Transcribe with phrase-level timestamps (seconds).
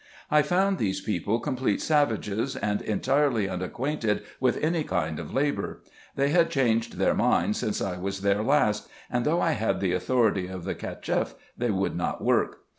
[0.31, 5.83] I found these people complete savages, and entirely unacquainted with any kind of labour.
[6.15, 9.93] They had changed their minds since I was there last; and, though I had the
[9.93, 12.61] authority of the Cacheff, they would not work.